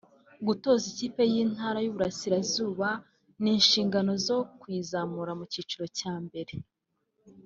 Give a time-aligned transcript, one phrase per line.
[0.47, 2.87] gutoza ikipe y’intara y’i Burasirazuba
[3.41, 6.53] n’inshingano zo kuyizamura mu cyiciro cya mbere